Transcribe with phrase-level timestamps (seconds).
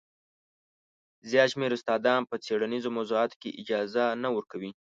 [1.29, 4.71] زیات شمېر استادان په څېړنیزو موضوعاتو کې اجازه نه ورکوي.